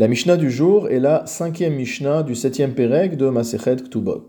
La 0.00 0.08
Mishnah 0.08 0.38
du 0.38 0.50
jour 0.50 0.88
est 0.88 0.98
la 0.98 1.26
cinquième 1.26 1.74
Mishnah 1.74 2.22
du 2.22 2.34
septième 2.34 2.72
Pérec 2.72 3.18
de 3.18 3.28
Masechet 3.28 3.76
Ktubot. 3.76 4.28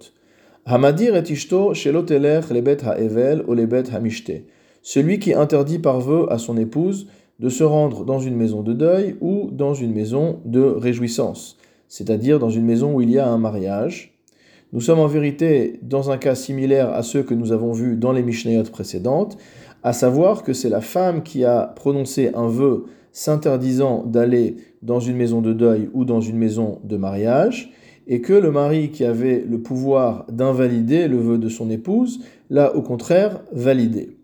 Hamadir 0.66 1.16
et 1.16 1.24
ishto 1.32 1.74
shelotelech 1.74 2.50
lebet 2.50 2.84
ha'evel 2.84 3.42
ou 3.48 3.54
lebet 3.54 3.86
ha'mishte. 3.90 4.34
Celui 4.82 5.20
qui 5.20 5.34
interdit 5.34 5.80
par 5.80 6.02
vœu 6.02 6.26
à 6.30 6.40
son 6.40 6.58
épouse 6.58 7.08
de 7.40 7.48
se 7.48 7.64
rendre 7.64 8.04
dans 8.04 8.20
une 8.20 8.36
maison 8.36 8.64
de 8.64 8.74
deuil 8.74 9.16
ou 9.22 9.48
dans 9.50 9.74
une 9.74 9.94
maison 9.94 10.42
de 10.44 10.60
réjouissance, 10.60 11.58
c'est-à-dire 11.88 12.38
dans 12.38 12.50
une 12.50 12.66
maison 12.66 12.94
où 12.94 13.00
il 13.00 13.10
y 13.10 13.18
a 13.18 13.30
un 13.30 13.38
mariage. 13.38 14.20
Nous 14.74 14.82
sommes 14.82 15.00
en 15.00 15.08
vérité 15.08 15.80
dans 15.84 16.12
un 16.12 16.18
cas 16.18 16.36
similaire 16.36 16.94
à 16.94 17.02
ceux 17.02 17.24
que 17.24 17.34
nous 17.34 17.54
avons 17.54 17.72
vus 17.72 17.96
dans 17.96 18.12
les 18.12 18.24
Mishnayot 18.24 18.64
précédentes, 18.64 19.38
à 19.84 19.94
savoir 19.94 20.44
que 20.44 20.54
c'est 20.54 20.70
la 20.70 20.82
femme 20.82 21.24
qui 21.24 21.44
a 21.46 21.74
prononcé 21.76 22.32
un 22.36 22.48
vœu 22.48 22.86
s'interdisant 23.12 24.04
d'aller 24.06 24.58
dans 24.82 25.00
une 25.00 25.18
maison 25.18 25.42
de 25.42 25.54
deuil 25.54 25.90
ou 25.94 26.06
dans 26.06 26.22
une 26.22 26.38
maison 26.38 26.80
de 26.84 26.98
mariage, 26.98 27.72
et 28.08 28.22
que 28.22 28.34
le 28.34 28.52
mari 28.52 28.90
qui 28.90 29.06
avait 29.06 29.46
le 29.48 29.62
pouvoir 29.62 30.26
d'invalider 30.32 31.08
le 31.08 31.18
vœu 31.18 31.38
de 31.38 31.50
son 31.50 31.70
épouse 31.70 32.22
l'a 32.50 32.76
au 32.76 32.82
contraire 32.82 33.42
validé. 33.52 34.18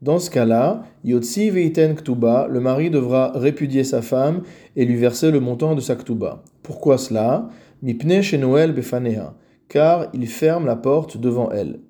Dans 0.00 0.18
ce 0.18 0.30
cas-là, 0.30 0.84
Yotsi 1.04 1.50
Veiten 1.50 1.96
le 1.96 2.60
mari 2.60 2.88
devra 2.88 3.32
répudier 3.34 3.84
sa 3.84 4.00
femme 4.00 4.42
et 4.76 4.84
lui 4.84 4.96
verser 4.96 5.30
le 5.30 5.40
montant 5.40 5.74
de 5.74 5.80
sa 5.80 5.96
Ktuba. 5.96 6.42
Pourquoi 6.62 6.98
cela? 6.98 7.48
Mipne 7.82 8.20
Noël 8.38 8.72
Befaneha, 8.72 9.34
car 9.68 10.06
il 10.14 10.26
ferme 10.26 10.66
la 10.66 10.76
porte 10.76 11.16
devant 11.18 11.50
elle. 11.50 11.80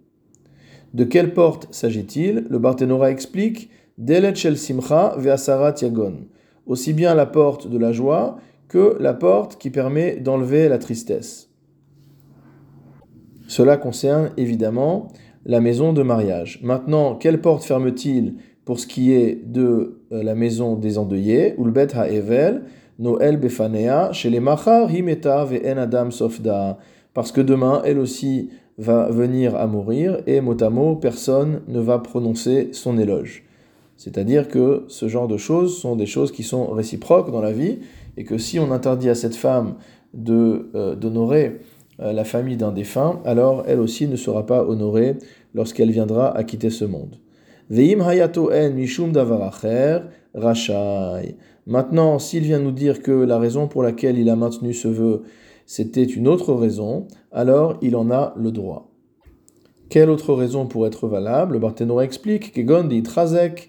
De 0.94 1.04
quelle 1.04 1.34
porte 1.34 1.72
s'agit-il? 1.72 2.46
Le 2.48 2.58
Barthénora 2.58 3.10
explique 3.10 3.70
Delet 3.98 4.34
Shel 4.34 4.56
Simcha 4.56 5.14
Ve'asarat 5.18 5.74
Yagon 5.82 6.28
aussi 6.68 6.92
bien 6.92 7.14
la 7.14 7.26
porte 7.26 7.68
de 7.68 7.78
la 7.78 7.92
joie 7.92 8.36
que 8.68 8.96
la 9.00 9.14
porte 9.14 9.56
qui 9.56 9.70
permet 9.70 10.16
d'enlever 10.16 10.68
la 10.68 10.78
tristesse. 10.78 11.50
Cela 13.48 13.78
concerne 13.78 14.30
évidemment 14.36 15.08
la 15.46 15.60
maison 15.60 15.94
de 15.94 16.02
mariage. 16.02 16.60
Maintenant, 16.62 17.16
quelle 17.16 17.40
porte 17.40 17.64
ferme-t-il 17.64 18.34
pour 18.66 18.78
ce 18.78 18.86
qui 18.86 19.12
est 19.12 19.40
de 19.46 20.02
euh, 20.12 20.22
la 20.22 20.34
maison 20.34 20.76
des 20.76 20.98
endeuillés? 20.98 21.54
Ulbet 21.58 21.96
ha'evel, 21.96 22.64
Noël 22.98 23.38
befanea, 23.38 24.12
chez 24.12 24.28
les 24.28 24.38
himeta 24.38 25.44
ve'en 25.46 25.78
adam 25.78 26.10
sofda. 26.10 26.76
Parce 27.14 27.32
que 27.32 27.40
demain, 27.40 27.80
elle 27.86 27.98
aussi 27.98 28.50
va 28.78 29.10
venir 29.10 29.56
à 29.56 29.66
mourir 29.66 30.20
et 30.26 30.40
mot 30.40 30.56
à 30.62 30.70
mot, 30.70 30.96
personne 30.96 31.60
ne 31.68 31.80
va 31.80 31.98
prononcer 31.98 32.70
son 32.72 32.96
éloge. 32.96 33.44
C'est-à-dire 33.96 34.46
que 34.46 34.84
ce 34.86 35.08
genre 35.08 35.26
de 35.26 35.36
choses 35.36 35.76
sont 35.78 35.96
des 35.96 36.06
choses 36.06 36.30
qui 36.30 36.44
sont 36.44 36.68
réciproques 36.68 37.32
dans 37.32 37.40
la 37.40 37.52
vie, 37.52 37.78
et 38.16 38.24
que 38.24 38.38
si 38.38 38.58
on 38.58 38.70
interdit 38.70 39.08
à 39.08 39.14
cette 39.16 39.34
femme 39.34 39.74
de 40.14 40.70
euh, 40.74 40.94
d'honorer 40.94 41.60
euh, 42.00 42.12
la 42.12 42.24
famille 42.24 42.56
d'un 42.56 42.72
défunt, 42.72 43.20
alors 43.24 43.64
elle 43.66 43.80
aussi 43.80 44.06
ne 44.06 44.16
sera 44.16 44.46
pas 44.46 44.64
honorée 44.64 45.16
lorsqu'elle 45.54 45.90
viendra 45.90 46.36
à 46.36 46.44
quitter 46.44 46.70
ce 46.70 46.84
monde. 46.84 47.16
Veim 47.70 48.00
hayato 48.00 48.52
en 48.52 48.70
mishum 48.70 49.12
davaracher 49.12 49.98
rachai. 50.34 51.36
Maintenant, 51.66 52.18
s'il 52.18 52.44
vient 52.44 52.60
nous 52.60 52.72
dire 52.72 53.02
que 53.02 53.10
la 53.10 53.38
raison 53.38 53.66
pour 53.66 53.82
laquelle 53.82 54.18
il 54.18 54.30
a 54.30 54.36
maintenu 54.36 54.72
ce 54.72 54.88
vœu, 54.88 55.22
c'était 55.68 56.02
une 56.02 56.28
autre 56.28 56.54
raison, 56.54 57.06
alors 57.30 57.76
il 57.82 57.94
en 57.94 58.10
a 58.10 58.32
le 58.38 58.50
droit. 58.50 58.90
Quelle 59.90 60.08
autre 60.08 60.32
raison 60.32 60.66
pourrait 60.66 60.88
être 60.88 61.06
valable? 61.06 61.52
Le 61.52 61.58
Barthénora 61.58 62.04
explique 62.04 62.54
que 62.54 62.62
Gondi 62.62 63.02
Trazek 63.02 63.68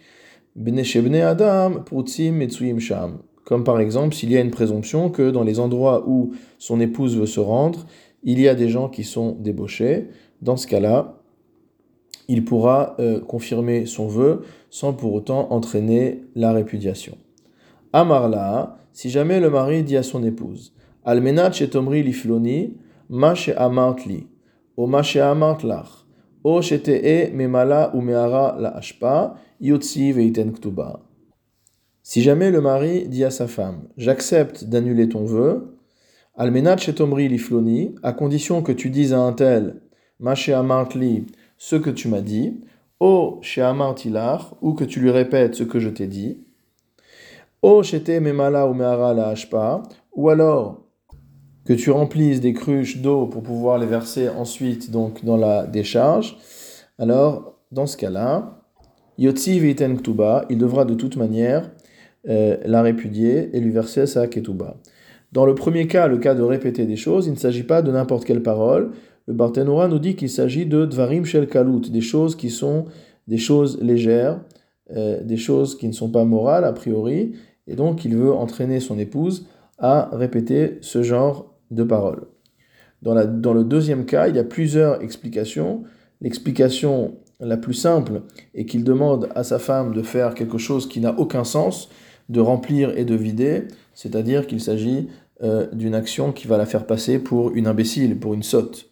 Adam, 0.56 1.84
Sham. 2.80 3.18
Comme 3.44 3.66
par 3.66 3.82
exemple, 3.82 4.16
s'il 4.16 4.32
y 4.32 4.38
a 4.38 4.40
une 4.40 4.50
présomption 4.50 5.10
que 5.10 5.30
dans 5.30 5.44
les 5.44 5.60
endroits 5.60 6.08
où 6.08 6.32
son 6.58 6.80
épouse 6.80 7.18
veut 7.18 7.26
se 7.26 7.42
rendre, 7.42 7.86
il 8.24 8.40
y 8.40 8.48
a 8.48 8.56
des 8.56 8.70
gens 8.70 8.88
qui 8.88 9.04
sont 9.04 9.34
débauchés. 9.34 10.08
Dans 10.42 10.56
ce 10.56 10.68
cas-là, 10.68 11.22
il 12.30 12.46
pourra 12.46 12.96
euh, 13.00 13.20
confirmer 13.20 13.86
son 13.86 14.08
vœu 14.08 14.44
sans 14.70 14.94
pour 14.94 15.14
autant 15.14 15.52
entraîner 15.52 16.22
la 16.34 16.54
répudiation. 16.54 17.18
Amarla, 17.92 18.78
si 18.94 19.10
jamais 19.10 19.42
le 19.42 19.50
mari 19.50 19.84
dit 19.84 19.98
à 19.98 20.04
son 20.04 20.24
épouse, 20.24 20.74
Almenat 21.06 21.54
shetomri 21.54 22.04
lifloni, 22.04 22.78
ma 23.10 23.34
amartli, 23.58 24.28
o 24.76 24.88
ma 24.88 25.02
amart 25.02 25.64
lach, 25.64 26.06
o 26.44 26.62
shete 26.62 27.32
memala 27.34 27.92
ou 27.96 28.02
meara 28.02 28.56
la 28.60 28.70
ashpa, 28.76 29.36
si 32.02 32.22
jamais 32.22 32.50
le 32.50 32.62
mari 32.62 33.10
dit 33.10 33.26
à 33.26 33.30
sa 33.30 33.48
femme 33.48 33.90
J'accepte 33.98 34.64
d'annuler 34.64 35.10
ton 35.10 35.26
vœu, 35.26 35.78
Almenat 36.36 36.78
shetomri 36.78 37.28
lifloni, 37.28 37.96
à 38.04 38.14
condition 38.14 38.62
que 38.62 38.72
tu 38.72 38.90
dises 38.90 39.14
à 39.14 39.20
un 39.20 39.34
tel 39.34 39.82
Maché 40.22 40.54
amartli, 40.54 41.28
ce 41.58 41.76
que 41.76 41.90
tu 41.90 42.08
m'as 42.08 42.22
dit, 42.22 42.62
O 43.02 43.40
sheamartilar, 43.42 44.56
ou 44.62 44.74
que 44.74 44.86
tu 44.86 45.02
lui 45.02 45.12
répètes 45.12 45.56
ce 45.56 45.64
que 45.64 45.80
je 45.80 45.90
t'ai 45.90 46.08
dit, 46.08 46.46
O 47.62 47.84
shete 47.84 48.22
memala 48.22 48.66
ou 48.66 48.74
meara 48.74 49.14
la 49.14 49.28
hashpa, 49.30 49.84
ou 50.14 50.30
alors 50.30 50.89
que 51.70 51.76
tu 51.76 51.92
remplisses 51.92 52.42
des 52.42 52.54
cruches 52.54 52.98
d'eau 52.98 53.28
pour 53.28 53.44
pouvoir 53.44 53.78
les 53.78 53.86
verser 53.86 54.28
ensuite 54.28 54.90
donc 54.90 55.24
dans 55.24 55.38
la 55.38 55.68
décharge, 55.68 56.36
alors 56.98 57.60
dans 57.72 57.86
ce 57.86 57.96
cas-là, 57.96 58.64
Yotzi 59.20 59.60
Ktuba, 59.76 60.46
il 60.50 60.58
devra 60.58 60.84
de 60.84 60.96
toute 60.96 61.16
manière 61.16 61.70
euh, 62.28 62.58
la 62.66 62.82
répudier 62.82 63.56
et 63.56 63.60
lui 63.60 63.70
verser 63.70 64.08
sa 64.08 64.26
Ketuba. 64.26 64.78
Dans 65.32 65.46
le 65.46 65.54
premier 65.54 65.86
cas, 65.86 66.08
le 66.08 66.18
cas 66.18 66.34
de 66.34 66.42
répéter 66.42 66.88
des 66.88 66.96
choses, 66.96 67.28
il 67.28 67.34
ne 67.34 67.38
s'agit 67.38 67.62
pas 67.62 67.84
de 67.84 67.92
n'importe 67.92 68.26
quelle 68.26 68.42
parole. 68.42 68.90
Le 69.28 69.36
Barthénora 69.36 69.88
nous 69.90 70.00
dit 70.00 70.16
qu'il 70.16 70.32
s'agit 70.32 70.66
de 70.66 70.88
Dvarim 70.88 71.24
Shel 71.24 71.48
Kalut, 71.48 71.92
des 71.92 72.02
choses 72.02 72.36
qui 72.36 72.50
sont 72.50 72.86
des 73.28 73.38
choses 73.38 73.80
légères, 73.80 74.42
euh, 74.98 75.24
des 75.24 75.38
choses 75.38 75.78
qui 75.78 75.88
ne 75.88 75.94
sont 75.94 76.10
pas 76.10 76.26
morales 76.26 76.66
a 76.66 76.74
priori, 76.74 77.34
et 77.68 77.76
donc 77.76 78.06
il 78.06 78.18
veut 78.18 78.34
entraîner 78.34 78.80
son 78.80 78.98
épouse 78.98 79.46
à 79.78 80.10
répéter 80.12 80.80
ce 80.82 81.04
genre 81.04 81.49
de 81.72 81.84
paroles. 81.84 82.28
Dans, 83.02 83.14
la, 83.14 83.26
dans 83.26 83.54
le 83.54 83.64
deuxième 83.64 84.06
cas, 84.06 84.28
il 84.28 84.36
y 84.36 84.40
a 84.40 84.44
plusieurs 84.44 85.02
explications. 85.02 85.84
L'explication 86.22 87.16
la 87.40 87.58
plus 87.58 87.74
simple 87.74 88.24
est 88.54 88.66
qu'il 88.66 88.84
demande 88.84 89.30
à 89.36 89.44
sa 89.44 89.60
femme 89.60 89.94
de 89.94 90.02
faire 90.02 90.34
quelque 90.34 90.58
chose 90.58 90.88
qui 90.88 91.00
n'a 91.00 91.18
aucun 91.18 91.44
sens, 91.44 91.90
de 92.28 92.42
remplir 92.42 92.98
et 92.98 93.06
de 93.06 93.16
vider, 93.16 93.64
c'est-à-dire 93.94 94.46
qu'il 94.46 94.60
s'agit 94.60 95.08
euh, 95.42 95.68
d'une 95.72 95.96
action 95.96 96.34
qui 96.34 96.48
va 96.48 96.58
la 96.58 96.66
faire 96.66 96.86
passer 96.86 97.18
pour 97.20 97.56
une 97.56 97.68
imbécile, 97.68 98.20
pour 98.20 98.34
une 98.34 98.44
sotte. 98.44 98.90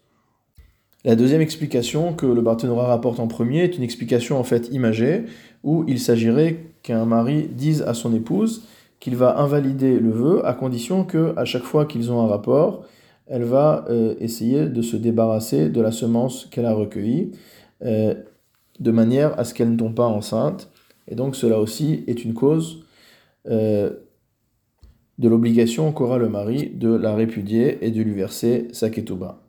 La 1.04 1.16
deuxième 1.16 1.42
explication 1.42 2.14
que 2.14 2.26
le 2.26 2.42
Barthénora 2.42 2.88
rapporte 2.88 3.20
en 3.20 3.28
premier 3.28 3.64
est 3.64 3.78
une 3.78 3.84
explication 3.84 4.40
en 4.40 4.44
fait 4.44 4.70
imagée, 4.72 5.26
où 5.64 5.84
il 5.88 6.00
s'agirait 6.00 6.58
qu'un 6.84 7.06
mari 7.06 7.50
dise 7.52 7.82
à 7.82 7.94
son 7.94 8.14
épouse 8.14 8.64
qu'il 9.00 9.16
va 9.16 9.40
invalider 9.40 10.00
le 10.00 10.12
vœu 10.12 10.46
à 10.46 10.54
condition 10.54 11.04
que 11.04 11.34
à 11.38 11.46
chaque 11.46 11.64
fois 11.64 11.86
qu'ils 11.86 12.12
ont 12.12 12.22
un 12.22 12.28
rapport, 12.28 12.86
elle 13.28 13.44
va 13.44 13.86
euh, 13.90 14.16
essayer 14.20 14.68
de 14.68 14.82
se 14.82 14.96
débarrasser 14.96 15.70
de 15.70 15.82
la 15.82 15.92
semence 15.92 16.46
qu'elle 16.46 16.66
a 16.66 16.74
recueillie. 16.74 17.32
Euh, 17.84 18.16
de 18.80 18.92
manière 18.92 19.38
à 19.40 19.44
ce 19.44 19.54
qu'elle 19.54 19.72
ne 19.72 19.78
tombe 19.78 19.96
pas 19.96 20.06
enceinte. 20.06 20.72
Et 21.08 21.16
donc 21.16 21.36
cela 21.36 21.60
aussi 21.60 22.04
est 22.08 22.24
une 22.24 22.34
cause 22.34 22.86
euh, 23.48 23.92
de 25.18 25.30
l'obligation 25.30 25.92
qu'aura 25.92 26.18
le 26.18 26.30
mari 26.30 26.70
de 26.70 26.94
la 26.94 27.16
répudier 27.16 27.86
et 27.86 27.92
de 27.92 28.02
lui 28.02 28.14
verser 28.14 28.68
sa 28.72 28.90
ketouba. 28.90 29.42